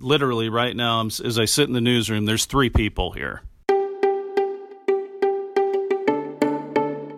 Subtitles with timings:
[0.00, 3.42] Literally right now, as I sit in the newsroom, there's three people here.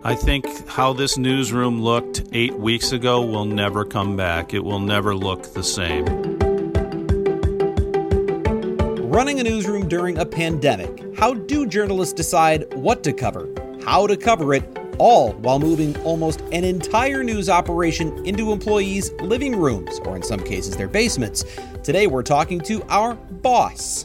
[0.03, 4.55] I think how this newsroom looked eight weeks ago will never come back.
[4.55, 6.05] It will never look the same.
[9.11, 11.15] Running a newsroom during a pandemic.
[11.15, 13.47] How do journalists decide what to cover?
[13.83, 14.63] how to cover it,
[14.97, 20.39] all while moving almost an entire news operation into employees' living rooms, or in some
[20.39, 21.43] cases, their basements.
[21.83, 24.03] Today, we're talking to our boss.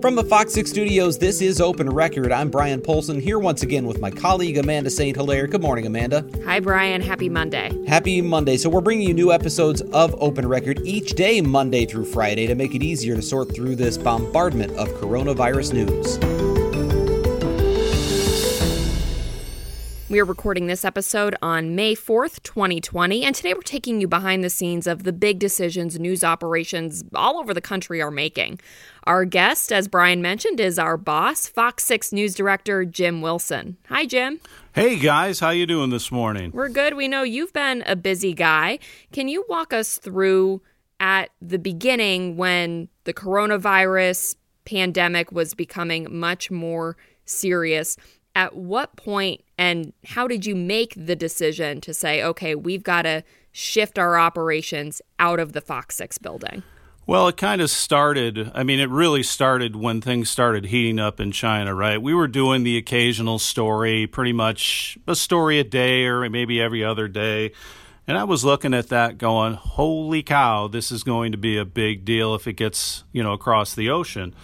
[0.00, 2.30] From the Fox 6 studios, this is Open Record.
[2.30, 5.16] I'm Bryan Polcyn here once again with my colleague Amanda St.
[5.16, 5.48] Hilaire.
[5.48, 6.24] Good morning, Amanda.
[6.44, 7.02] Hi, Bryan.
[7.02, 7.72] Happy Monday.
[7.88, 8.56] Happy Monday.
[8.56, 12.54] So, we're bringing you new episodes of Open Record each day, Monday through Friday, to
[12.54, 16.43] make it easier to sort through this bombardment of coronavirus news.
[20.14, 24.44] We are recording this episode on May 4th, 2020, and today we're taking you behind
[24.44, 28.60] the scenes of the big decisions news operations all over the country are making.
[29.08, 33.76] Our guest, as Bryan mentioned, is our boss, Fox 6 News Director Jim Wilson.
[33.88, 34.38] Hi, Jim.
[34.72, 36.52] Hey guys, how you doing this morning?
[36.54, 36.94] We're good.
[36.94, 38.78] We know you've been a busy guy.
[39.10, 40.62] Can you walk us through
[41.00, 47.96] at the beginning when the coronavirus pandemic was becoming much more serious?
[48.34, 53.02] At what point and how did you make the decision to say, okay, we've got
[53.02, 56.62] to shift our operations out of the Fox 6 building?
[57.06, 58.50] Well, it kind of started.
[58.54, 62.00] I mean, it really started when things started heating up in China, right?
[62.00, 66.82] We were doing the occasional story, pretty much a story a day or maybe every
[66.82, 67.52] other day.
[68.06, 71.64] And I was looking at that going, holy cow, this is going to be a
[71.64, 74.34] big deal if it gets, you know, across the ocean.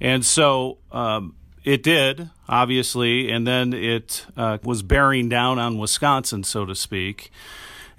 [0.00, 6.44] And so um, it did, obviously, and then it uh, was bearing down on Wisconsin,
[6.44, 7.30] so to speak.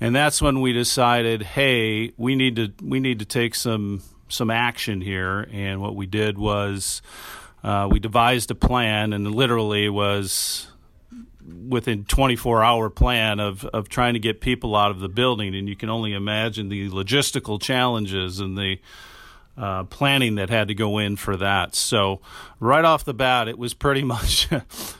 [0.01, 4.49] And that's when we decided, hey, we need to we need to take some some
[4.49, 5.47] action here.
[5.51, 7.01] And what we did was
[7.63, 10.67] uh, we devised a plan, and literally was
[11.67, 15.55] within 24 hour plan of, of trying to get people out of the building.
[15.55, 18.79] And you can only imagine the logistical challenges and the
[19.57, 21.75] uh, planning that had to go in for that.
[21.75, 22.21] So,
[22.59, 24.47] right off the bat, it was pretty much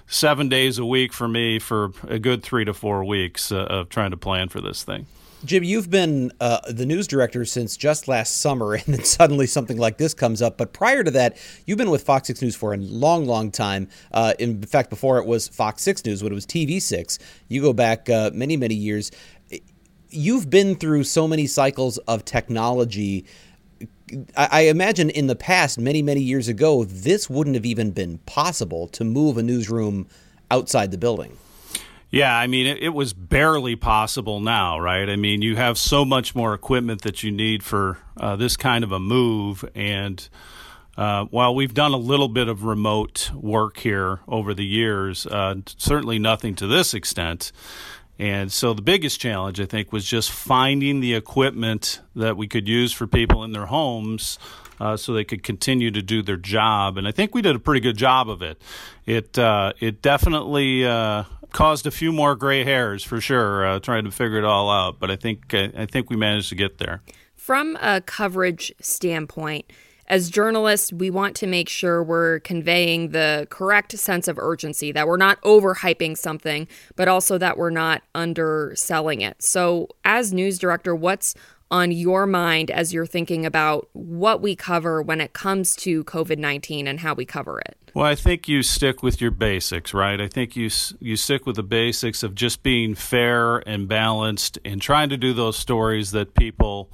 [0.07, 3.89] seven days a week for me for a good three to four weeks uh, of
[3.89, 5.07] trying to plan for this thing.
[5.45, 9.77] Jim, you've been uh, the news director since just last summer, and then suddenly something
[9.77, 10.57] like this comes up.
[10.57, 13.89] But prior to that, you've been with Fox 6 News for a long, long time.
[14.11, 17.73] Uh, in fact, before it was Fox 6 News, when it was TV6, you go
[17.73, 19.11] back uh, many, many years.
[20.09, 23.25] You've been through so many cycles of technology
[24.35, 28.87] I imagine in the past, many, many years ago, this wouldn't have even been possible
[28.89, 30.07] to move a newsroom
[30.51, 31.37] outside the building.
[32.13, 35.09] Yeah, I mean, it, it, was barely possible now, right?
[35.09, 38.83] I mean, you have so much more equipment that you need for uh, this kind
[38.83, 39.65] of a move.
[39.73, 40.29] And
[40.95, 45.55] uh, while we've done a little bit of remote work here over the years, uh,
[45.65, 47.51] certainly nothing to this extent.
[48.19, 52.67] And so the biggest challenge, I think, was just finding the equipment that we could
[52.67, 54.37] use for people in their homes
[54.79, 56.97] uh, so they could continue to do their job.
[56.97, 58.61] And I think we did a pretty good job of it.
[59.05, 64.05] It uh, it definitely uh, caused a few more gray hairs for sure, uh, trying
[64.05, 64.99] to figure it all out.
[64.99, 67.01] But I think I think we managed to get there.
[67.35, 69.65] From a coverage standpoint,
[70.07, 75.07] as journalists, we want to make sure we're conveying the correct sense of urgency, that
[75.07, 79.41] we're not overhyping something, but also that we're not underselling it.
[79.41, 81.35] So, as news director, what's
[81.71, 86.37] on your mind as you're thinking about what we cover when it comes to COVID
[86.37, 87.75] 19 and how we cover it?
[87.95, 90.19] Well, I think you stick with your basics, right?
[90.21, 94.81] I think you you stick with the basics of just being fair and balanced and
[94.81, 96.91] trying to do those stories that people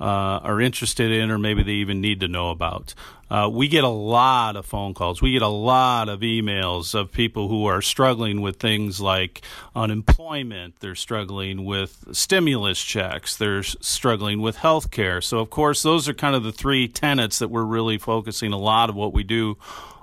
[0.00, 2.94] uh, are interested in or maybe they even need to know about.
[3.30, 5.22] Uh, we get a lot of phone calls.
[5.22, 9.42] We get a lot of emails of people who are struggling with things like
[9.76, 10.80] unemployment.
[10.80, 13.36] They're struggling with stimulus checks.
[13.36, 15.20] They're struggling with health care.
[15.20, 18.58] So, of course, those are kind of the three tenets that we're really focusing a
[18.58, 19.58] lot of what we do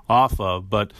[0.08, 0.70] off of.
[0.70, 0.94] But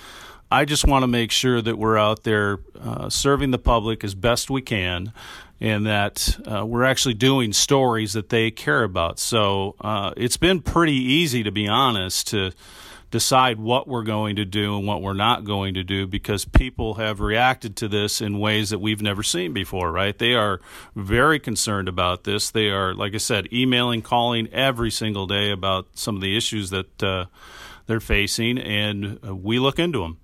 [0.50, 4.14] I just want to make sure that we're out there uh, serving the public as
[4.14, 5.12] best we can
[5.60, 9.18] and that uh, we're actually doing stories that they care about.
[9.18, 12.52] So uh, it's been pretty easy, to be honest, to
[13.10, 16.94] decide what we're going to do and what we're not going to do because people
[16.94, 20.18] have reacted to this in ways that we've never seen before, right?
[20.18, 20.60] They are
[20.94, 22.50] very concerned about this.
[22.50, 26.70] They are, like I said, emailing, calling every single day about some of the issues
[26.70, 27.24] that uh,
[27.86, 30.18] they're facing, and uh, we look into them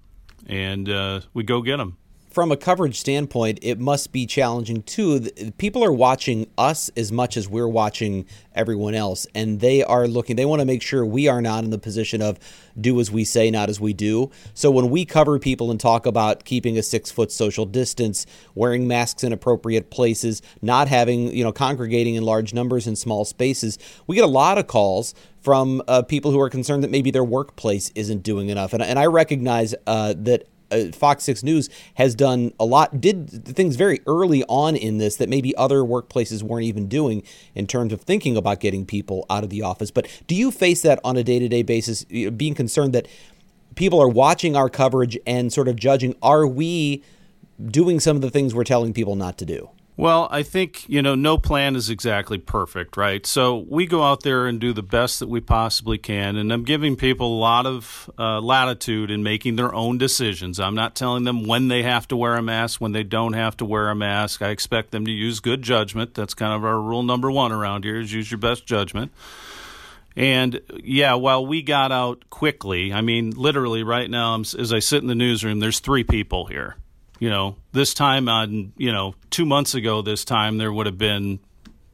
[0.47, 1.97] and uh, we go get them
[2.35, 5.21] from a coverage standpoint, it must be challenging too.
[5.57, 8.27] People are watching us as much as we're watching
[8.57, 10.35] everyone else, and they are looking.
[10.35, 12.41] They want to make sure we are not in the position of
[12.79, 14.33] do as we say, not as we do.
[14.53, 18.27] So when we cover people and talk about keeping a six foot social distance,
[18.57, 23.25] wearing masks in appropriate places, not having you know congregating in large numbers in small
[23.25, 23.79] spaces,
[24.09, 27.23] we get a lot of calls from uh, people who are concerned that maybe their
[27.23, 28.73] workplace isn't doing enough.
[28.73, 33.45] And, and I recognize uh, that uh, Fox 6 News has done a lot, did
[33.45, 37.23] things very early on in this that maybe other workplaces weren't even doing
[37.55, 39.91] in terms of thinking about getting people out of the office.
[39.91, 43.09] But do you face that on a day to day basis, being concerned that
[43.75, 47.03] people are watching our coverage and sort of judging, are we
[47.65, 49.71] doing some of the things we're telling people not to do?
[49.97, 53.25] Well, I think, you know, no plan is exactly perfect, right?
[53.25, 56.35] So we go out there and do the best that we possibly can.
[56.35, 60.59] And I'm giving people a lot of uh, latitude in making their own decisions.
[60.59, 63.57] I'm not telling them when they have to wear a mask, when they don't have
[63.59, 64.43] to wear a mask.
[64.43, 66.15] I expect them to use good judgment.
[66.15, 69.13] That's kind of our rule number one around here is use your best judgment.
[70.17, 75.03] And yeah, while we got out quickly, I mean, literally right now, as I sit
[75.03, 76.77] in the newsroom, there's three people here
[77.19, 80.99] you know, this time on, you know, two months ago, this time there would have
[80.99, 81.39] been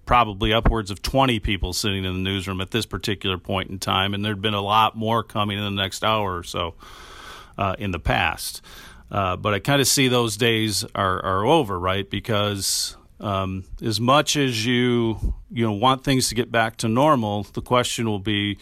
[0.06, 4.12] probably upwards of 20 people sitting in the newsroom at this particular point in time,
[4.12, 6.74] and there'd been a lot more coming in the next hour or so
[7.56, 8.60] uh, in the past.
[9.10, 12.08] Uh, but I kind of see those days are, are over, right?
[12.08, 17.44] Because um, as much as you you know want things to get back to normal,
[17.44, 18.58] the question will be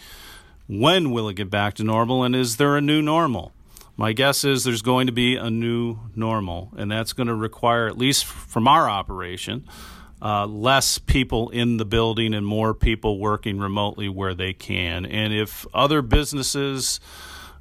[0.67, 3.53] when will it get back to normal, and is there a new normal?
[3.99, 7.85] My guess is there's going to be a new normal, and that's going to require,
[7.87, 9.67] at least from our operation,
[10.21, 15.05] uh, less people in the building and more people working remotely where they can.
[15.05, 17.01] And if other businesses,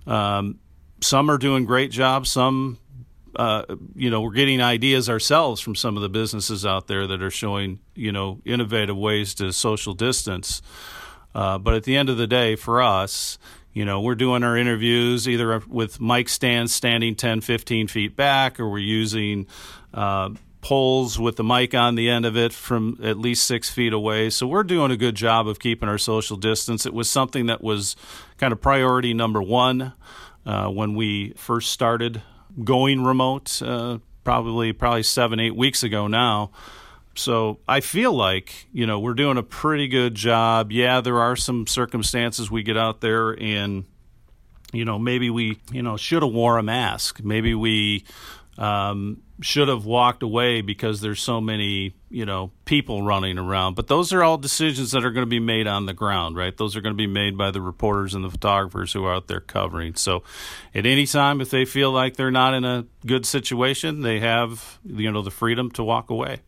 [0.06, 0.60] um,
[1.00, 2.78] some are doing great jobs, some,
[3.34, 3.64] uh,
[3.96, 7.32] you know, we're getting ideas ourselves from some of the businesses out there that are
[7.32, 10.62] showing, you know, innovative ways to social distance.
[11.34, 13.38] Uh, but at the end of the day, for us,
[13.78, 18.58] you know, we're doing our interviews either with mic stands standing 10, 15 feet back,
[18.58, 19.46] or we're using
[19.94, 20.30] uh,
[20.60, 24.30] poles with the mic on the end of it from at least six feet away.
[24.30, 26.86] So we're doing a good job of keeping our social distance.
[26.86, 27.94] It was something that was
[28.36, 29.92] kind of priority number one
[30.44, 32.20] uh, when we first started
[32.64, 36.50] going remote, uh, probably probably seven, eight weeks ago now.
[37.18, 40.72] So I feel like, you know, we're doing a pretty good job.
[40.72, 43.84] Yeah, there are some circumstances we get out there and,
[44.72, 47.22] you know, maybe we, you know, should have wore a mask.
[47.22, 48.04] Maybe we
[48.58, 53.74] um, should have walked away because there's so many, you know, people running around.
[53.74, 56.56] But those are all decisions that are going to be made on the ground, right?
[56.56, 59.28] Those are going to be made by the reporters and the photographers who are out
[59.28, 59.94] there covering.
[59.94, 60.24] So
[60.74, 64.78] at any time, if they feel like they're not in a good situation, they have,
[64.84, 66.40] you know, the freedom to walk away.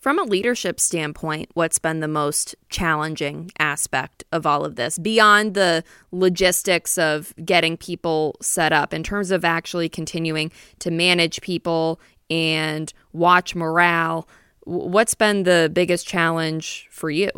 [0.00, 5.52] From a leadership standpoint, what's been the most challenging aspect of all of this beyond
[5.52, 12.00] the logistics of getting people set up in terms of actually continuing to manage people
[12.30, 14.26] and watch morale?
[14.64, 17.28] What's been the biggest challenge for you?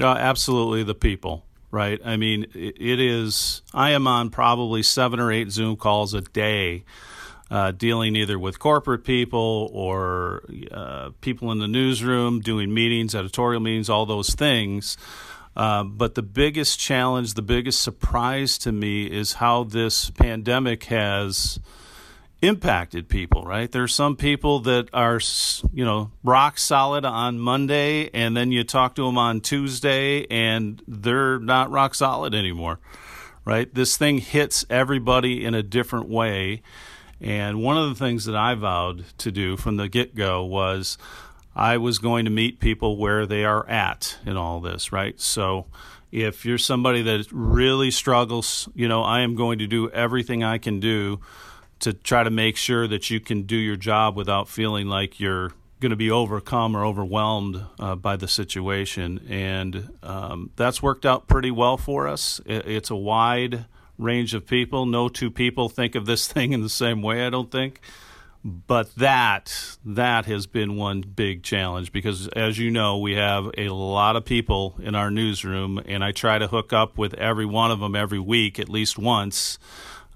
[0.00, 2.00] Uh, absolutely, the people, right?
[2.04, 6.82] I mean, it is, I am on probably seven or eight Zoom calls a day
[7.50, 13.60] uh, dealing either with corporate people or uh, people in the newsroom, doing meetings, editorial
[13.60, 14.96] meetings, all those things.
[15.56, 21.58] Uh, but the biggest challenge, the biggest surprise to me is how this pandemic has
[22.40, 23.72] impacted people, right?
[23.72, 25.20] There are some people that are,
[25.72, 30.80] you know, rock solid on Monday, and then you talk to them on Tuesday, and
[30.86, 32.78] they're not rock solid anymore,
[33.44, 33.72] right?
[33.74, 36.62] This thing hits everybody in a different way.
[37.20, 40.98] And one of the things that I vowed to do from the get go was
[41.54, 45.20] I was going to meet people where they are at in all this, right?
[45.20, 45.66] So
[46.12, 50.58] if you're somebody that really struggles, you know, I am going to do everything I
[50.58, 51.20] can do
[51.80, 55.52] to try to make sure that you can do your job without feeling like you're
[55.80, 59.24] going to be overcome or overwhelmed uh, by the situation.
[59.28, 62.40] And um, that's worked out pretty well for us.
[62.46, 63.66] It's a wide
[63.98, 64.86] range of people.
[64.86, 67.80] No two people think of this thing in the same way, I don't think.
[68.44, 73.68] but that that has been one big challenge because as you know we have a
[73.68, 77.72] lot of people in our newsroom and i try to hook up with every one
[77.72, 79.58] of them every week at least once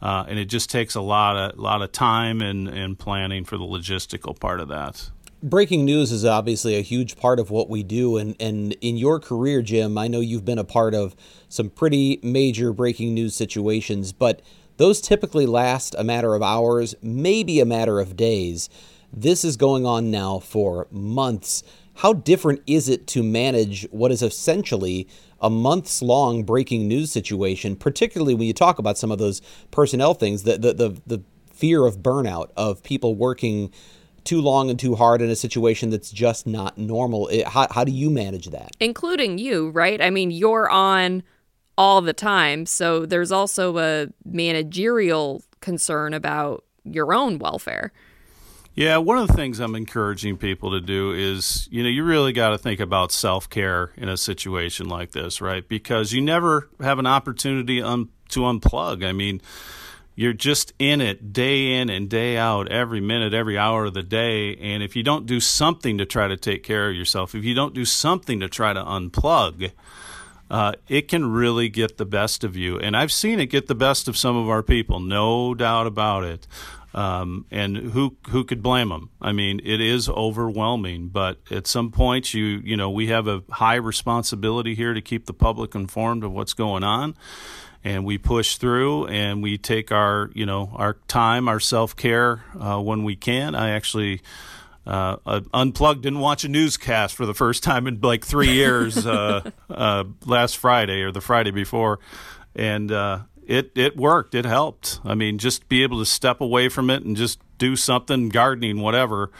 [0.00, 3.58] uh, and it just takes a lot of lot of time and, and planning for
[3.58, 5.10] the logistical part of that
[5.42, 9.18] breaking news is obviously a huge part of what we do and and in your
[9.18, 11.16] career jim i know you've been a part of
[11.48, 14.40] some pretty major breaking news situations but
[14.76, 18.68] those typically last a matter of hours, maybe a matter of days.
[19.12, 21.62] This is going on now for months.
[21.96, 25.06] How different is it to manage what is essentially
[25.40, 30.14] a months long breaking news situation, particularly when you talk about some of those personnel
[30.14, 31.22] things, the, the, the, the
[31.52, 33.70] fear of burnout, of people working
[34.24, 37.28] too long and too hard in a situation that's just not normal?
[37.46, 38.70] How, how do you manage that?
[38.80, 40.00] Including you, right?
[40.00, 41.22] I mean, you're on
[41.76, 42.66] all the time.
[42.66, 47.92] So there's also a managerial concern about your own welfare.
[48.74, 52.32] Yeah, one of the things I'm encouraging people to do is, you know, you really
[52.32, 55.66] got to think about self care in a situation like this, right?
[55.68, 59.04] Because you never have an opportunity un- to unplug.
[59.04, 59.42] I mean,
[60.14, 64.02] you're just in it day in and day out, every minute, every hour of the
[64.02, 64.56] day.
[64.56, 67.54] And if you don't do something to try to take care of yourself, if you
[67.54, 69.72] don't do something to try to unplug,
[70.50, 72.78] uh, it can really get the best of you.
[72.78, 76.24] And I've seen it get the best of some of our people, no doubt about
[76.24, 76.46] it.
[76.94, 79.08] Um, and who who could blame them?
[79.18, 83.42] I mean, it is overwhelming, but at some point, you you know, we have a
[83.50, 87.14] high responsibility here to keep the public informed of what's going on,
[87.84, 92.44] and we push through and we take our you know our time, our self care
[92.58, 93.54] uh, when we can.
[93.54, 94.22] I actually
[94.86, 99.06] uh, uh, unplugged didn't watch a newscast for the first time in like three years
[99.06, 102.00] uh, uh, last Friday or the Friday before,
[102.54, 104.34] and uh, it it worked.
[104.34, 105.00] It helped.
[105.04, 108.80] I mean, just be able to step away from it and just do something, gardening,
[108.80, 109.30] whatever.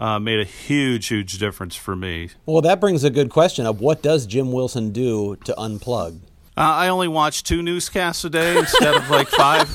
[0.00, 2.30] Uh, made a huge, huge difference for me.
[2.46, 6.20] Well, that brings a good question of what does Jim Wilson do to unplug?
[6.60, 9.72] I only watch two newscasts a day instead of like five.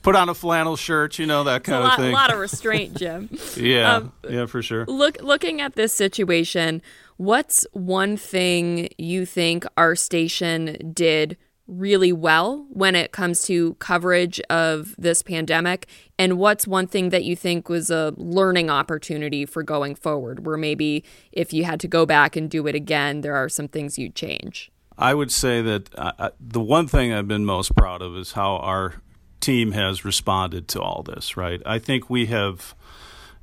[0.05, 2.11] put on a flannel shirt, you know that kind lot, of thing.
[2.11, 3.27] A lot of restraint, Jim.
[3.57, 4.85] yeah, um, yeah, for sure.
[4.85, 6.81] Look, looking at this situation,
[7.17, 14.39] what's one thing you think our station did really well when it comes to coverage
[14.49, 15.87] of this pandemic?
[16.17, 20.57] And what's one thing that you think was a learning opportunity for going forward, where
[20.57, 23.97] maybe if you had to go back and do it again, there are some things
[23.97, 24.71] you'd change?
[24.97, 28.57] I would say that uh, the one thing I've been most proud of is how
[28.57, 29.01] our
[29.41, 31.61] team has responded to all this, right?
[31.65, 32.73] I think we have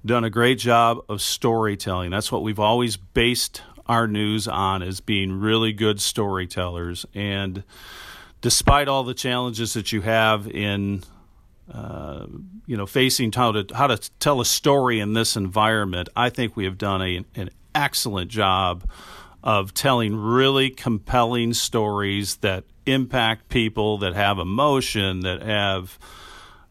[0.05, 2.11] done a great job of storytelling.
[2.11, 7.05] That's what we've always based our news on as being really good storytellers.
[7.15, 7.63] And
[8.43, 11.03] despite all the challenges that you have in
[11.73, 12.27] uh,
[12.67, 16.55] you know facing how to how to tell a story in this environment, I think
[16.55, 18.85] we have done a, an excellent job
[19.43, 25.99] of telling really compelling stories that impact people, that have emotion, that have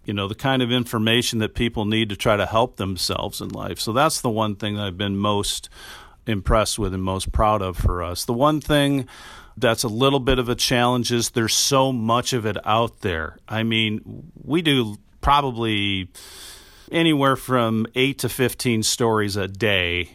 [0.05, 3.49] you know the kind of information that people need to try to help themselves in
[3.49, 3.79] life.
[3.79, 5.69] So that's the one thing that I've been most
[6.27, 8.25] impressed with and most proud of for us.
[8.25, 9.07] The one thing
[9.57, 13.37] that's a little bit of a challenge is there's so much of it out there.
[13.47, 16.09] I mean, we do probably
[16.91, 20.11] anywhere from 8 to 15 stories a day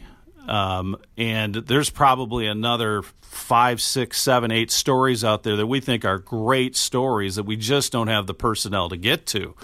[0.47, 6.05] um, and there's probably another five, six, seven, eight stories out there that we think
[6.05, 9.55] are great stories that we just don't have the personnel to get to.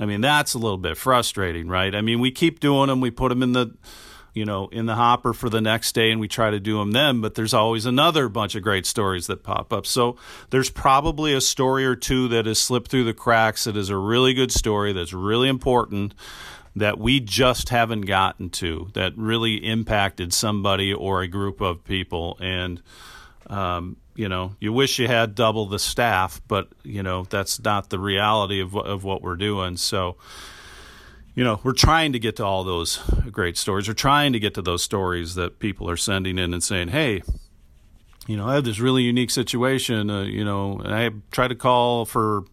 [0.00, 1.94] I mean, that's a little bit frustrating, right?
[1.94, 3.74] I mean, we keep doing them, we put them in the
[4.34, 6.92] you know, in the hopper for the next day and we try to do them
[6.92, 9.86] then, but there's always another bunch of great stories that pop up.
[9.86, 10.16] So
[10.50, 13.96] there's probably a story or two that has slipped through the cracks that is a
[13.96, 16.14] really good story that's really important
[16.74, 22.38] that we just haven't gotten to that really impacted somebody or a group of people
[22.40, 22.80] and
[23.48, 27.90] um, you know you wish you had double the staff but you know that's not
[27.90, 30.16] the reality of, of what we're doing so
[31.34, 32.98] you know we're trying to get to all those
[33.30, 36.62] great stories we're trying to get to those stories that people are sending in and
[36.62, 37.22] saying hey
[38.26, 41.54] you know i have this really unique situation uh, you know and i try to
[41.54, 42.44] call for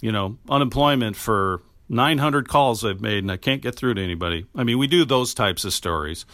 [0.00, 4.46] you know unemployment for 900 calls I've made and I can't get through to anybody.
[4.54, 6.26] I mean, we do those types of stories.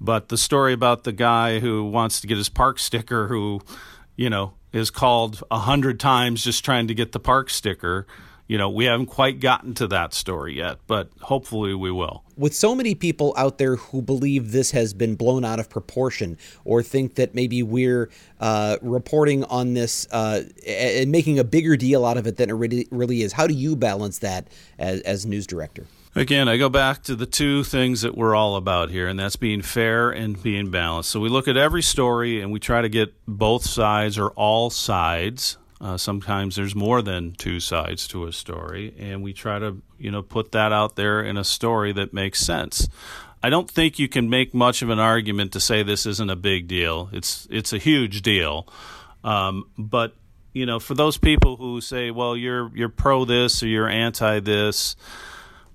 [0.00, 3.60] But the story about the guy who wants to get his park sticker, who,
[4.16, 8.06] you know, is called a hundred times just trying to get the park sticker,
[8.46, 12.24] you know, we haven't quite gotten to that story yet, but hopefully we will.
[12.36, 16.36] With so many people out there who believe this has been blown out of proportion
[16.64, 18.10] or think that maybe we're
[18.40, 22.54] uh, reporting on this uh, and making a bigger deal out of it than it
[22.54, 24.48] really, really is, how do you balance that
[24.78, 25.86] as, as news director?
[26.16, 29.34] Again, I go back to the two things that we're all about here, and that's
[29.34, 31.10] being fair and being balanced.
[31.10, 34.70] So we look at every story and we try to get both sides or all
[34.70, 39.82] sides uh, sometimes there's more than two sides to a story, and we try to,
[39.98, 42.88] you know, put that out there in a story that makes sense.
[43.42, 46.36] I don't think you can make much of an argument to say this isn't a
[46.36, 47.10] big deal.
[47.12, 48.66] It's it's a huge deal,
[49.22, 50.14] um, but
[50.54, 54.40] you know, for those people who say, "Well, you're you're pro this or you're anti
[54.40, 54.96] this,"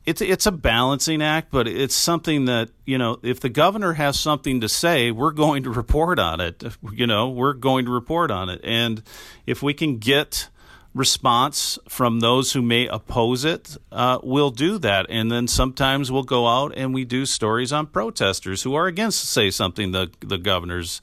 [0.06, 4.20] it's it's a balancing act, but it's something that you know if the governor has
[4.20, 6.64] something to say, we're going to report on it.
[6.92, 9.04] You know, we're going to report on it, and
[9.46, 10.50] if we can get
[10.96, 15.06] response from those who may oppose it, uh, we'll do that.
[15.08, 19.26] And then sometimes we'll go out and we do stories on protesters who are against,
[19.26, 21.02] say, something the the governor's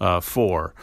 [0.00, 0.74] uh, for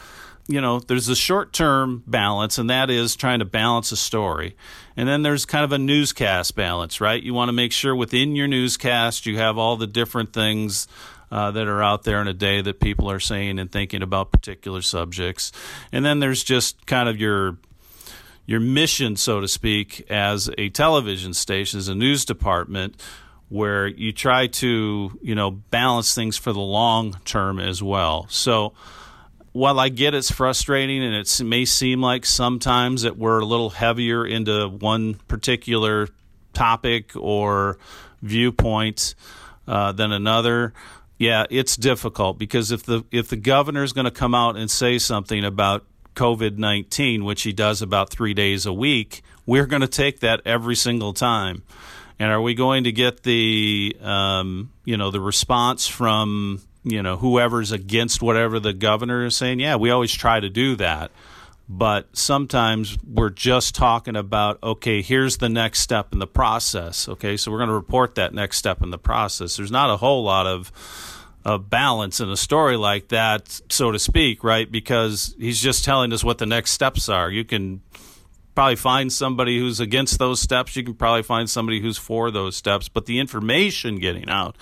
[0.48, 4.56] you know, there's a short term balance, and that is trying to balance a story.
[4.96, 7.22] And then there's kind of a newscast balance, right?
[7.22, 10.86] You want to make sure within your newscast you have all the different things
[11.30, 14.30] uh, that are out there in a day that people are saying and thinking about
[14.30, 15.50] particular subjects.
[15.90, 17.58] And then there's just kind of your
[18.48, 23.02] your mission, so to speak, as a television station, as a news department,
[23.48, 28.26] where you try to you know balance things for the long term as well.
[28.28, 28.74] So
[29.56, 33.70] while I get it's frustrating and it may seem like sometimes that we're a little
[33.70, 36.08] heavier into one particular
[36.52, 37.78] topic or
[38.20, 39.14] viewpoint
[39.66, 40.74] uh, than another,
[41.16, 44.70] yeah, it's difficult because if the if the governor is going to come out and
[44.70, 49.80] say something about COVID nineteen, which he does about three days a week, we're going
[49.80, 51.62] to take that every single time.
[52.18, 57.16] And are we going to get the um, you know the response from you know,
[57.16, 61.10] whoever's against whatever the governor is saying, yeah, we always try to do that.
[61.68, 67.08] But sometimes we're just talking about, okay, here's the next step in the process.
[67.08, 69.56] Okay, so we're going to report that next step in the process.
[69.56, 70.70] There's not a whole lot of,
[71.44, 74.70] of balance in a story like that, so to speak, right?
[74.70, 77.28] Because he's just telling us what the next steps are.
[77.28, 77.82] You can
[78.54, 80.76] probably find somebody who's against those steps.
[80.76, 82.88] You can probably find somebody who's for those steps.
[82.88, 84.56] But the information getting out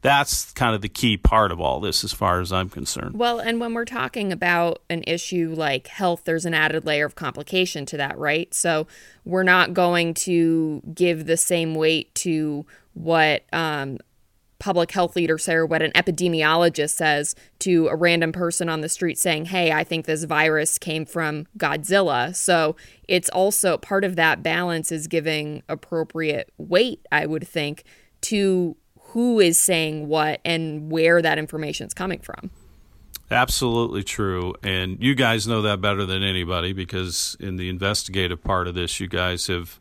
[0.00, 3.16] that's kind of the key part of all this as far as I'm concerned.
[3.16, 7.14] Well, and when we're talking about an issue like health, there's an added layer of
[7.14, 8.52] complication to that, right?
[8.54, 8.86] So
[9.24, 13.98] we're not going to give the same weight to what um,
[14.58, 18.88] public health leaders say or what an epidemiologist says to a random person on the
[18.88, 22.34] street saying, Hey, I think this virus came from Godzilla.
[22.34, 27.84] So it's also part of that balance is giving appropriate weight, I would think,
[28.22, 28.76] to
[29.18, 32.50] who is saying what and where that information is coming from.
[33.32, 34.54] Absolutely true.
[34.62, 39.00] And you guys know that better than anybody because in the investigative part of this,
[39.00, 39.80] you guys have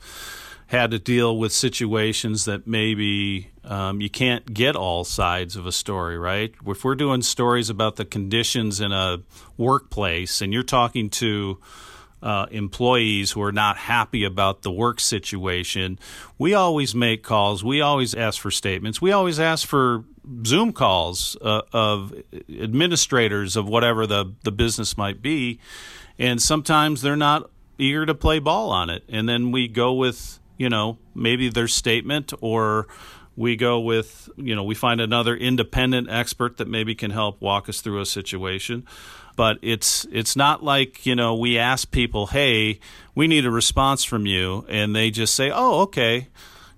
[0.65, 5.71] had to deal with situations that maybe um, you can't get all sides of a
[5.71, 6.55] story, right?
[6.65, 9.19] If we're doing stories about the conditions in a
[9.55, 11.59] workplace and you're talking to
[12.21, 15.99] uh, employees who are not happy about the work situation,
[16.37, 17.63] we always make calls.
[17.63, 19.01] We always ask for statements.
[19.01, 20.03] We always ask for
[20.45, 22.13] Zoom calls uh, of
[22.49, 25.59] administrators of whatever the, the business might be.
[26.19, 29.03] And sometimes they're not eager to play ball on it.
[29.07, 32.87] And then we go with, you know, maybe their statement or
[33.35, 37.69] we go with, you know, we find another independent expert that maybe can help walk
[37.69, 38.85] us through a situation
[39.37, 42.79] but it's it's not like you know we ask people, hey,
[43.15, 46.27] we need a response from you, and they just say, oh, okay,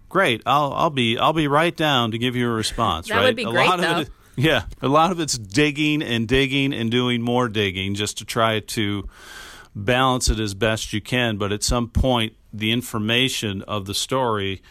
[0.09, 3.07] great, I'll I'll be I'll be right down to give you a response.
[3.07, 3.23] that right?
[3.23, 3.91] would be a great, lot though.
[3.91, 8.19] Of it, yeah, a lot of it's digging and digging and doing more digging just
[8.19, 9.07] to try to
[9.73, 11.37] balance it as best you can.
[11.37, 14.61] But at some point, the information of the story.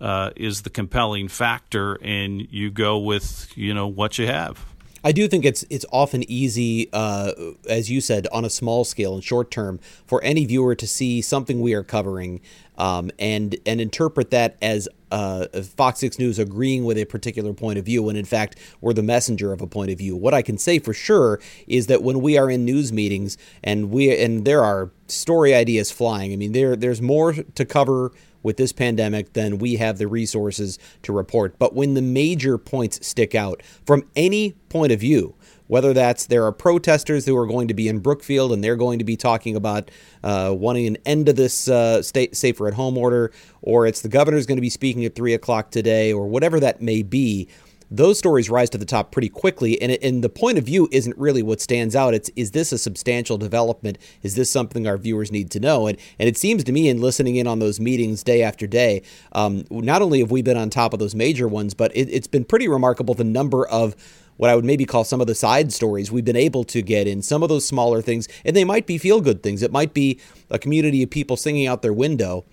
[0.00, 4.64] Uh, is the compelling factor, and you go with you know what you have.
[5.08, 7.32] I do think it's it's often easy, uh,
[7.66, 11.22] as you said, on a small scale and short term, for any viewer to see
[11.22, 12.42] something we are covering
[12.76, 17.78] um, and and interpret that as uh, Fox Six News agreeing with a particular point
[17.78, 20.14] of view, when in fact we're the messenger of a point of view.
[20.14, 23.90] What I can say for sure is that when we are in news meetings and
[23.90, 26.34] we and there are story ideas flying.
[26.34, 30.78] I mean, there there's more to cover with this pandemic, then we have the resources
[31.02, 31.58] to report.
[31.58, 35.34] But when the major points stick out from any point of view,
[35.66, 38.98] whether that's there are protesters who are going to be in Brookfield and they're going
[38.98, 39.90] to be talking about
[40.24, 43.30] uh, wanting an end to this uh, state safer at home order,
[43.62, 46.80] or it's the governor's going to be speaking at three o'clock today, or whatever that
[46.80, 47.48] may be
[47.90, 49.80] those stories rise to the top pretty quickly.
[49.80, 52.14] And, and the point of view isn't really what stands out.
[52.14, 53.98] It's is this a substantial development?
[54.22, 55.86] Is this something our viewers need to know?
[55.86, 59.02] And and it seems to me in listening in on those meetings day after day,
[59.32, 62.26] um, not only have we been on top of those major ones, but it, it's
[62.26, 63.96] been pretty remarkable the number of
[64.36, 67.06] what I would maybe call some of the side stories we've been able to get
[67.08, 69.62] in, some of those smaller things, and they might be feel good things.
[69.62, 72.44] It might be a community of people singing out their window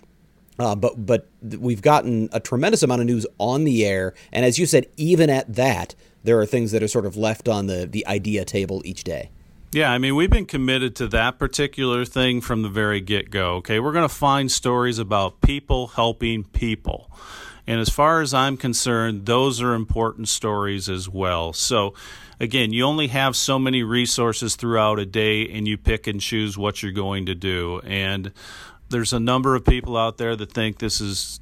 [0.59, 4.57] uh, but but we've gotten a tremendous amount of news on the air, and as
[4.57, 7.85] you said, even at that, there are things that are sort of left on the
[7.85, 9.29] the idea table each day.
[9.71, 13.55] Yeah, I mean, we've been committed to that particular thing from the very get go.
[13.55, 17.11] Okay, we're going to find stories about people helping people.
[17.67, 21.51] And as far as I'm concerned, those are important stories as well.
[21.51, 21.93] So,
[22.39, 26.57] again, you only have so many resources throughout a day, and you pick and choose
[26.57, 27.81] what you're going to do.
[27.83, 28.31] And
[28.89, 31.39] there's a number of people out there that think this is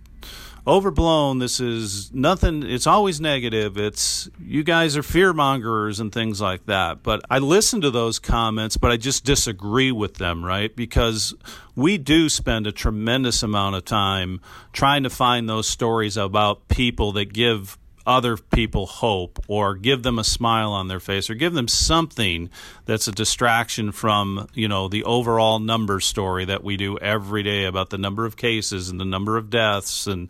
[0.66, 1.40] overblown.
[1.40, 2.64] This is nothing.
[2.64, 3.78] It's always negative.
[3.78, 7.04] It's you guys are fear mongers and things like that.
[7.04, 10.74] But I listen to those comments, but I just disagree with them, right?
[10.74, 11.34] Because
[11.76, 14.40] we do spend a tremendous amount of time
[14.72, 20.20] trying to find those stories about people that give other people hope or give them
[20.20, 22.50] a smile on their face or give them something
[22.86, 27.66] that's a distraction from you know the overall number story that we do every day
[27.66, 30.30] about the number of cases and the number of deaths and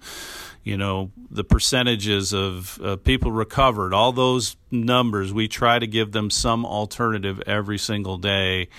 [0.63, 3.93] you know the percentages of uh, people recovered.
[3.93, 8.69] All those numbers we try to give them some alternative every single day.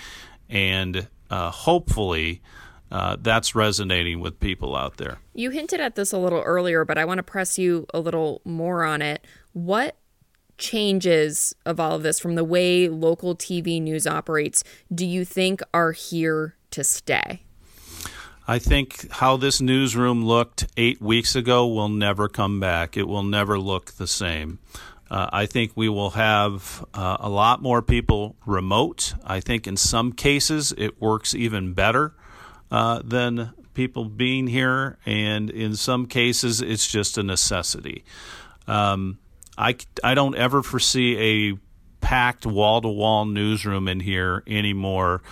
[0.48, 2.42] And uh, hopefully
[2.90, 5.18] uh, that's resonating with people out there.
[5.34, 8.40] You hinted at this a little earlier, but I want to press you a little
[8.44, 9.26] more on it.
[9.52, 9.96] What
[10.58, 14.62] changes of all of this from the way local TV news operates
[14.94, 17.42] do you think are here to stay?
[18.46, 22.96] I think how this newsroom looked eight weeks ago will never come back.
[22.96, 24.58] It will never look the same.
[25.10, 29.14] Uh, I think we will have uh, a lot more people remote.
[29.24, 32.14] I think in some cases it works even better
[32.70, 38.04] uh, than people being here, and in some cases, it's just a necessity.
[38.66, 39.18] Um,
[39.58, 41.58] I, I don't ever foresee a
[42.00, 45.22] packed wall to wall newsroom in here anymore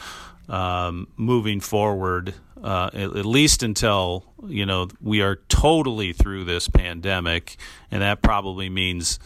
[0.48, 6.68] um, moving forward, uh, at, at, least until you know we are totally through this
[6.68, 7.56] pandemic,
[7.90, 9.18] and that probably means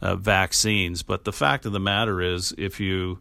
[0.00, 1.02] uh, vaccines.
[1.02, 3.18] But the fact of the matter is, if you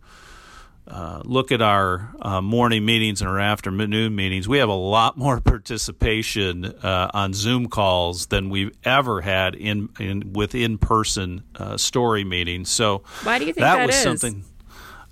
[0.90, 5.18] uh, look at our uh, morning meetings and our afternoon meetings, we have a lot
[5.18, 11.44] more participation uh, on Zoom calls than we've ever had in, in with in person
[11.56, 12.70] uh, story meetings.
[12.70, 14.04] So why do you think that, that was is?
[14.04, 14.46] something?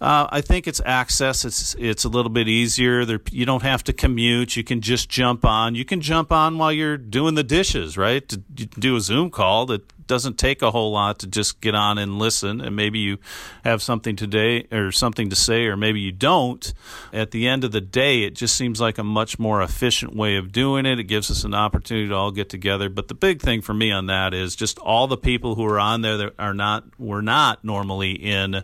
[0.01, 1.45] Uh, I think it's access.
[1.45, 3.05] It's it's a little bit easier.
[3.05, 4.57] There, you don't have to commute.
[4.57, 5.73] You can just jump on.
[5.73, 8.27] You can jump on while you're doing the dishes, right?
[8.27, 11.97] To do a Zoom call that doesn't take a whole lot to just get on
[11.97, 13.17] and listen and maybe you
[13.63, 16.73] have something today or something to say or maybe you don't.
[17.13, 20.35] At the end of the day it just seems like a much more efficient way
[20.37, 20.99] of doing it.
[20.99, 22.89] It gives us an opportunity to all get together.
[22.89, 25.79] But the big thing for me on that is just all the people who are
[25.79, 28.63] on there that are not were not normally in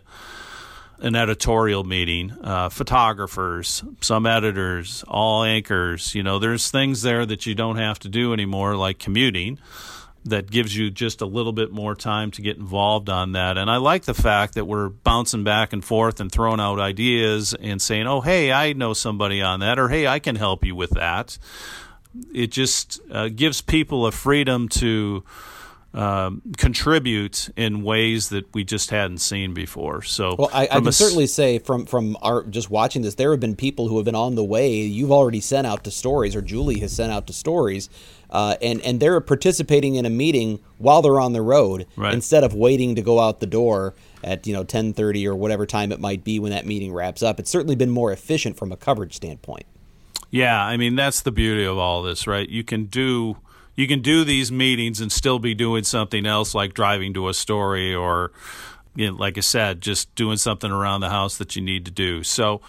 [1.02, 6.14] an editorial meeting, uh, photographers, some editors, all anchors.
[6.14, 9.58] You know, there's things there that you don't have to do anymore, like commuting
[10.24, 13.58] that gives you just a little bit more time to get involved on that.
[13.58, 17.54] And I like the fact that we're bouncing back and forth and throwing out ideas
[17.54, 20.76] and saying, oh, hey, I know somebody on that, or hey, I can help you
[20.76, 21.38] with that.
[22.32, 25.24] It just uh, gives people a freedom to.
[25.94, 30.00] Um, contribute in ways that we just hadn't seen before.
[30.00, 33.30] So, well, I, I can a, certainly say from from our just watching this, there
[33.30, 34.76] have been people who have been on the way.
[34.80, 37.90] You've already sent out to stories, or Julie has sent out to stories
[38.32, 42.14] uh, and and they're participating in a meeting while they're on the road right.
[42.14, 45.92] instead of waiting to go out the door at you know 10:30 or whatever time
[45.92, 47.38] it might be when that meeting wraps up.
[47.38, 49.66] It's certainly been more efficient from a coverage standpoint.
[50.30, 52.48] Yeah, I mean that's the beauty of all this, right?
[52.48, 53.36] You can do
[53.74, 57.34] you can do these meetings and still be doing something else like driving to a
[57.34, 58.32] story or
[58.94, 61.90] you know, like I said, just doing something around the house that you need to
[61.90, 62.22] do.
[62.22, 62.60] So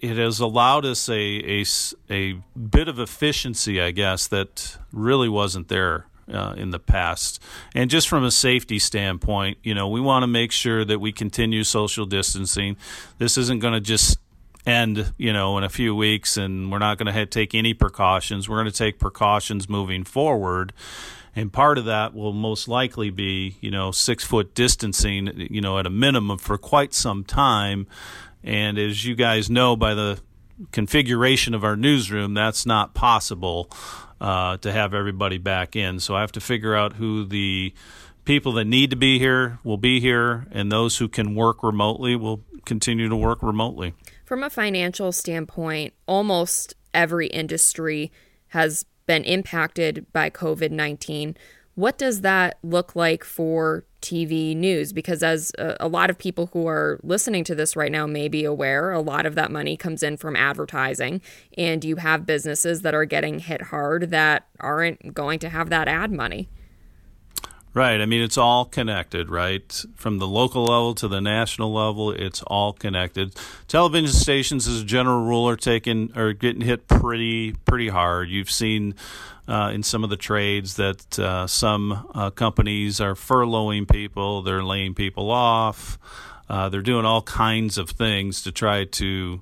[0.00, 1.64] it has allowed us a, a,
[2.10, 7.42] a bit of efficiency, I guess, that really wasn't there uh, in the past.
[7.74, 11.12] And just from a safety standpoint, you know, we want to make sure that we
[11.12, 12.76] continue social distancing.
[13.18, 14.18] This isn't going to just
[14.66, 18.48] end, you know, in a few weeks, and we're not going to take any precautions.
[18.48, 20.72] We're going to take precautions moving forward.
[21.34, 25.78] and part of that will most likely be you know six foot distancing you know
[25.78, 27.86] at a minimum for quite some time
[28.44, 30.20] and as you guys know by the
[30.72, 33.70] configuration of our newsroom that's not possible
[34.20, 37.72] uh, to have everybody back in so i have to figure out who the
[38.24, 42.14] people that need to be here will be here and those who can work remotely
[42.14, 43.94] will continue to work remotely
[44.32, 48.10] from a financial standpoint almost every industry
[48.48, 51.36] has been impacted by COVID 19.
[51.74, 54.94] What does that look like for TV news?
[54.94, 58.26] Because, as a, a, lot of people who are listening to this right now may
[58.26, 61.20] be aware, a lot of that money comes in from advertising,
[61.58, 65.88] and you have businesses that are getting hit hard that aren't going to have that
[65.88, 66.48] ad money.
[67.74, 68.02] Right.
[68.02, 69.84] I mean, it's all connected, right?
[69.94, 73.34] From the local level to the national level, it's all connected.
[73.66, 78.28] Television stations, as a general rule, are taking are getting hit pretty pretty hard.
[78.28, 78.94] You've seen
[79.48, 84.62] uh, in some of the trades that uh, some uh, companies are furloughing people, they're
[84.62, 85.98] laying people off,
[86.48, 89.40] uh, they're doing all kinds of things to try to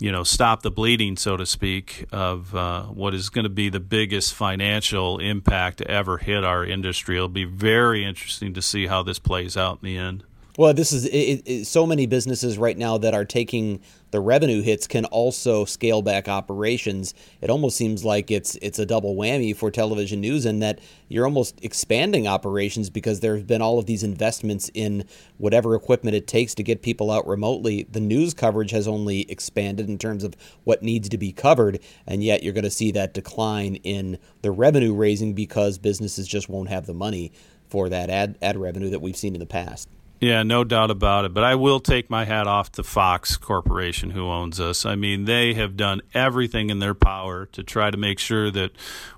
[0.00, 3.68] you know, stop the bleeding, so to speak, of uh, what is going to be
[3.68, 7.16] the biggest financial impact to ever hit our industry.
[7.16, 10.24] It'll be very interesting to see how this plays out in the end.
[10.60, 14.60] Well, this is it, it, so many businesses right now that are taking the revenue
[14.60, 17.14] hits can also scale back operations.
[17.40, 21.24] It almost seems like it's it's a double whammy for television news, and that you're
[21.24, 25.06] almost expanding operations because there have been all of these investments in
[25.38, 27.84] whatever equipment it takes to get people out remotely.
[27.90, 32.22] The news coverage has only expanded in terms of what needs to be covered, and
[32.22, 36.68] yet you're going to see that decline in the revenue raising because businesses just won't
[36.68, 37.32] have the money
[37.70, 39.88] for that ad ad revenue that we've seen in the past.
[40.20, 41.32] Yeah, no doubt about it.
[41.32, 44.84] But I will take my hat off to Fox Corporation, who owns us.
[44.84, 48.72] I mean, they have done everything in their power to try to make sure that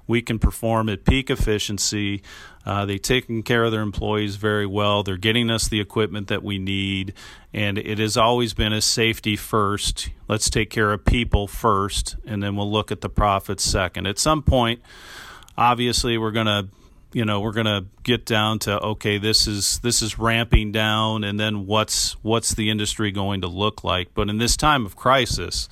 [0.06, 2.22] we can perform at peak efficiency.
[2.64, 5.02] Uh, they've taken care of their employees very well.
[5.02, 7.14] They're getting us the equipment that we need.
[7.52, 10.10] And it has always been a safety first.
[10.28, 14.06] Let's take care of people first, and then we'll look at the profits second.
[14.06, 14.80] At some point,
[15.58, 16.68] obviously, we're going to
[17.12, 21.25] you know we're going to get down to okay this is this is ramping down
[21.25, 24.96] and then what's what's the industry going to look like but in this time of
[24.96, 25.68] crisis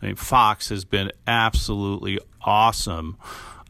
[0.00, 3.16] I mean Fox has been absolutely awesome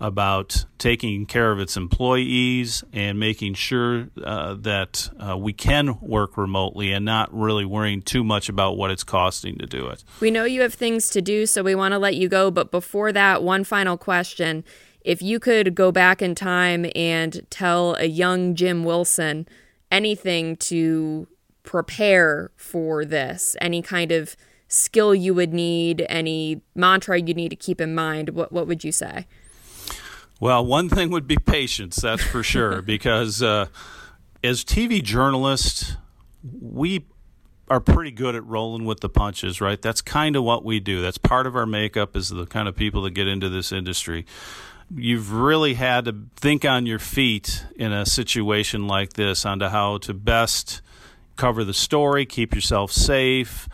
[0.03, 6.37] about taking care of its employees and making sure uh, that uh, we can work
[6.37, 10.03] remotely and not really worrying too much about what it's costing to do it.
[10.19, 12.51] We know you have things to do, so we want to let you go.
[12.51, 14.65] But before that, one final question
[15.05, 19.47] if you could go back in time and tell a young Jim Wilson
[19.91, 21.27] anything to
[21.63, 24.37] prepare for this, any kind of
[24.69, 28.85] skill you would need, any mantra you need to keep in mind, what what would
[28.85, 29.27] you say?
[30.41, 33.67] Well, one thing would be patience, that's for sure, because uh,
[34.43, 35.97] as TV journalists,
[36.61, 37.07] we
[37.69, 39.81] are pretty good at rolling with the punches, right?
[39.81, 41.01] That's kind of what we do.
[41.01, 44.27] That's part of our makeup is the kind of people that get into this industry
[44.95, 49.99] you've really had to think on your feet in a situation like this onto how
[49.99, 50.81] to best
[51.37, 53.69] cover the story, keep yourself safe,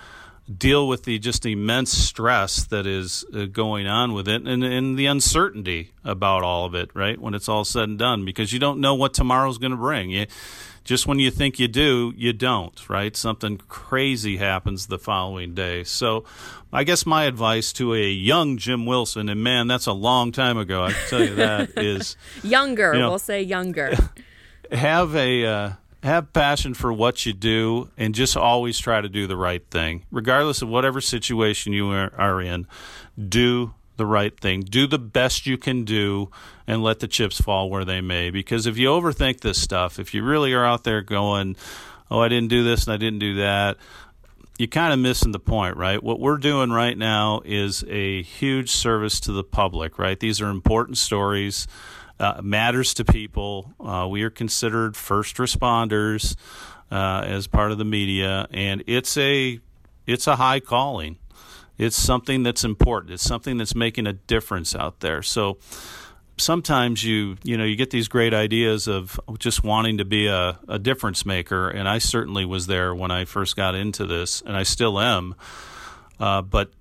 [0.56, 4.98] deal with the just immense stress that is uh, going on with it and, and
[4.98, 7.20] the uncertainty about all of it, right?
[7.20, 10.10] When it's all said and done, because you don't know what tomorrow's going to bring.
[10.10, 10.26] You,
[10.88, 13.14] just when you think you do, you don't, right?
[13.14, 15.84] Something crazy happens the following day.
[15.84, 16.24] So,
[16.72, 20.56] I guess my advice to a young Jim Wilson, and man, that's a long time
[20.56, 22.94] ago, I can tell you that, is younger.
[22.94, 23.92] You know, we'll say younger.
[24.72, 25.72] Have a uh,
[26.02, 30.06] have passion for what you do, and just always try to do the right thing,
[30.10, 32.66] regardless of whatever situation you are, are in.
[33.28, 34.62] Do the right thing.
[34.62, 36.30] Do the best you can do
[36.66, 38.30] and let the chips fall where they may.
[38.30, 41.56] Because if you overthink this stuff, if you really are out there going,
[42.10, 43.76] oh, I didn't do this and I didn't do that,
[44.58, 46.02] you're kind of missing the point, right?
[46.02, 50.18] What we're doing right now is a huge service to the public, right?
[50.18, 51.68] These are important stories.
[52.20, 53.72] Uh, matters to people.
[53.78, 56.34] Uh, we are considered first responders
[56.90, 59.60] uh, as part of the media, and it's a
[60.04, 61.18] it's a high calling.
[61.78, 63.12] It's something that's important.
[63.12, 65.22] It's something that's making a difference out there.
[65.22, 65.58] So
[66.40, 70.58] sometimes you you know you get these great ideas of just wanting to be a,
[70.68, 74.56] a difference maker, and I certainly was there when I first got into this, and
[74.56, 75.34] I still am.
[76.18, 76.72] Uh, but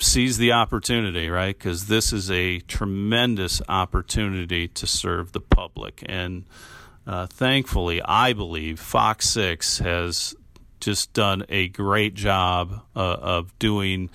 [0.00, 1.56] seize the opportunity, right?
[1.58, 6.44] Because this is a tremendous opportunity to serve the public, and
[7.06, 10.34] uh, thankfully, I believe Fox Six has
[10.86, 14.08] just done a great job uh, of doing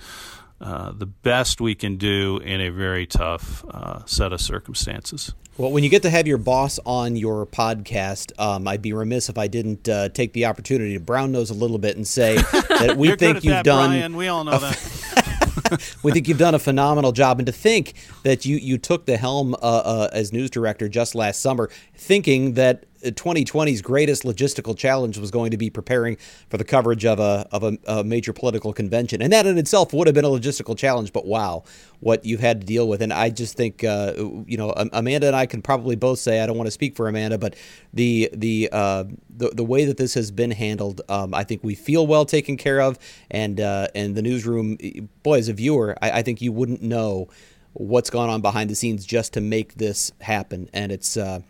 [0.58, 5.34] uh, the best we can do in a very tough uh, set of circumstances.
[5.58, 9.28] Well, when you get to have your boss on your podcast, um, I'd be remiss
[9.28, 12.36] if I didn't uh, take the opportunity to brown nose a little bit and say
[12.40, 13.90] that we think you've that, done.
[13.90, 14.16] Bryan.
[14.16, 15.52] We all know that.
[16.02, 19.16] we think you've done a phenomenal job, and to think that you you took the
[19.16, 25.18] helm uh, uh, as news director just last summer, thinking that 2020's greatest logistical challenge
[25.18, 26.16] was going to be preparing
[26.48, 29.92] for the coverage of a of a, a, major political convention, and that in itself
[29.92, 31.12] would have been a logistical challenge.
[31.12, 31.64] But wow,
[32.00, 34.12] what you've had to deal with, and I just think uh,
[34.46, 37.08] you know Amanda and I can probably both say I don't want to speak for
[37.08, 37.56] Amanda, but
[37.92, 39.04] the the uh,
[39.34, 42.56] the, the way that this has been handled, um, I think we feel well taken
[42.56, 42.98] care of,
[43.30, 44.78] and uh, and the newsroom,
[45.22, 47.28] boy, as a viewer, I, I think you wouldn't know
[47.72, 51.40] what's gone on behind the scenes just to make this happen, and it's uh,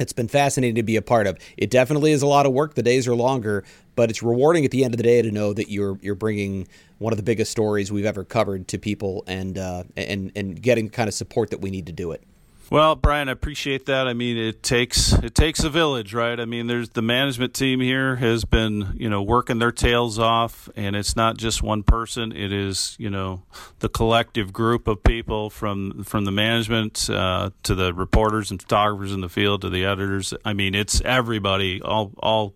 [0.00, 1.38] it's been fascinating to be a part of.
[1.56, 2.74] It definitely is a lot of work.
[2.74, 3.62] The days are longer,
[3.94, 6.66] but it's rewarding at the end of the day to know that you're you're bringing
[6.98, 10.86] one of the biggest stories we've ever covered to people and uh, and and getting
[10.86, 12.22] the kind of support that we need to do it.
[12.70, 14.08] Well, Bryan, I appreciate that.
[14.08, 16.40] I mean, it takes it takes a village, right?
[16.40, 20.70] I mean, there's the management team here has been, you know, working their tails off,
[20.74, 22.32] and it's not just one person.
[22.32, 23.42] It is, you know,
[23.80, 29.12] the collective group of people from from the management uh, to the reporters and photographers
[29.12, 30.32] in the field to the editors.
[30.42, 32.54] I mean, it's everybody, all all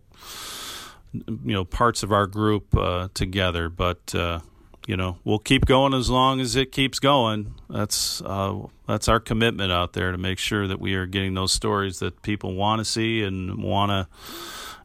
[1.13, 3.69] you know, parts of our group uh, together.
[3.69, 4.41] But uh,
[4.87, 7.55] you know, we'll keep going as long as it keeps going.
[7.69, 11.53] That's uh, that's our commitment out there to make sure that we are getting those
[11.53, 14.09] stories that people want to see and want to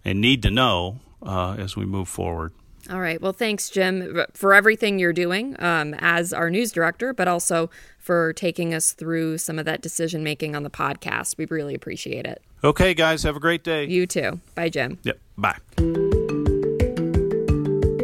[0.04, 2.52] and need to know uh, as we move forward.
[2.90, 3.22] All right.
[3.22, 8.34] Well, thanks, Jim, for everything you're doing um, as our news director, but also for
[8.34, 11.38] taking us through some of that decision making on the podcast.
[11.38, 12.42] We really appreciate it.
[12.64, 13.22] Okay, guys.
[13.22, 13.86] Have a great day.
[13.86, 14.40] You too.
[14.56, 14.98] Bye, Jim.
[15.04, 15.20] Yep.
[15.38, 16.01] Bye.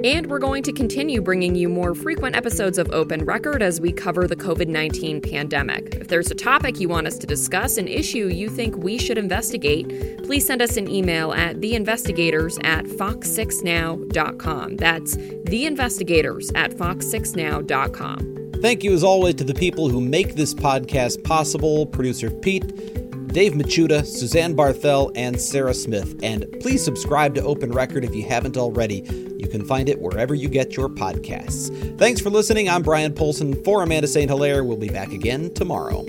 [0.03, 3.91] And we're going to continue bringing you more frequent episodes of Open Record as we
[3.91, 5.95] cover the COVID 19 pandemic.
[5.95, 9.17] If there's a topic you want us to discuss, an issue you think we should
[9.17, 14.77] investigate, please send us an email at theinvestigators at fox6now.com.
[14.77, 18.37] That's theinvestigators at fox6now.com.
[18.61, 23.06] Thank you, as always, to the people who make this podcast possible producer Pete.
[23.27, 26.17] Dave Machuda, Suzanne Barthel, and Sarah Smith.
[26.23, 29.03] And please subscribe to Open Record if you haven't already.
[29.37, 31.97] You can find it wherever you get your podcasts.
[31.97, 32.69] Thanks for listening.
[32.69, 34.29] I'm Bryan Polcyn for Amanda St.
[34.29, 34.63] Hilaire.
[34.63, 36.05] We'll be back again tomorrow.